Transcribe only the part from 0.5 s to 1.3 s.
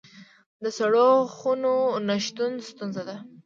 د سړو